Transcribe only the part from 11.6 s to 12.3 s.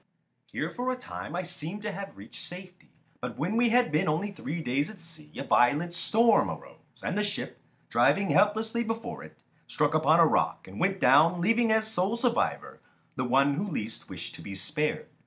as sole